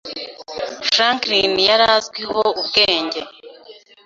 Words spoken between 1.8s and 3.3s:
azwiho ubwenge.